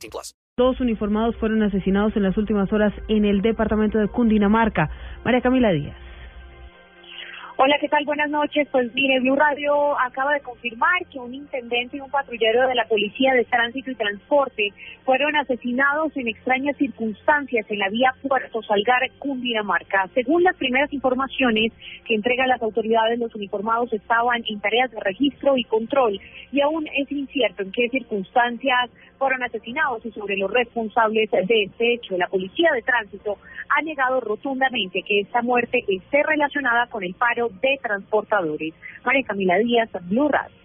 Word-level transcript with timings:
18 0.00 0.10
plus. 0.10 0.34
Dos 0.56 0.80
uniformados 0.80 1.36
fueron 1.36 1.62
asesinados 1.62 2.16
en 2.16 2.22
las 2.22 2.36
últimas 2.36 2.72
horas 2.72 2.92
en 3.08 3.24
el 3.24 3.40
departamento 3.40 3.98
de 3.98 4.08
Cundinamarca. 4.08 4.90
María 5.24 5.40
Camila 5.40 5.70
Díaz. 5.70 5.96
Hola, 7.62 7.76
¿qué 7.78 7.90
tal? 7.90 8.06
Buenas 8.06 8.30
noches. 8.30 8.66
Pues 8.72 8.90
mire, 8.94 9.20
Blue 9.20 9.36
Radio 9.36 9.94
acaba 10.00 10.32
de 10.32 10.40
confirmar 10.40 11.04
que 11.12 11.18
un 11.18 11.34
intendente 11.34 11.98
y 11.98 12.00
un 12.00 12.10
patrullero 12.10 12.66
de 12.66 12.74
la 12.74 12.86
Policía 12.86 13.34
de 13.34 13.44
Tránsito 13.44 13.90
y 13.90 13.96
Transporte 13.96 14.72
fueron 15.04 15.36
asesinados 15.36 16.16
en 16.16 16.28
extrañas 16.28 16.74
circunstancias 16.78 17.66
en 17.68 17.78
la 17.78 17.90
vía 17.90 18.14
Puerto 18.26 18.62
Salgar, 18.62 19.02
Cundinamarca. 19.18 20.08
Según 20.14 20.42
las 20.42 20.56
primeras 20.56 20.90
informaciones 20.94 21.74
que 22.06 22.14
entregan 22.14 22.48
las 22.48 22.62
autoridades, 22.62 23.18
los 23.18 23.34
uniformados 23.34 23.92
estaban 23.92 24.42
en 24.48 24.58
tareas 24.62 24.90
de 24.90 25.00
registro 25.00 25.58
y 25.58 25.64
control 25.64 26.18
y 26.52 26.62
aún 26.62 26.86
es 26.96 27.12
incierto 27.12 27.62
en 27.62 27.72
qué 27.72 27.90
circunstancias 27.90 28.88
fueron 29.18 29.42
asesinados 29.42 30.04
y 30.06 30.10
sobre 30.12 30.38
los 30.38 30.50
responsables 30.50 31.30
de 31.30 31.64
este 31.64 31.92
hecho. 31.92 32.16
La 32.16 32.28
Policía 32.28 32.70
de 32.72 32.80
Tránsito 32.80 33.36
ha 33.68 33.82
negado 33.82 34.18
rotundamente 34.20 35.02
que 35.02 35.20
esta 35.20 35.42
muerte 35.42 35.84
esté 35.86 36.22
relacionada 36.22 36.86
con 36.86 37.04
el 37.04 37.14
paro 37.14 37.49
de 37.60 37.78
transportadores. 37.82 38.74
María 39.04 39.24
Camila 39.26 39.58
Díaz, 39.58 39.90
Blue 40.02 40.28
Radio. 40.28 40.56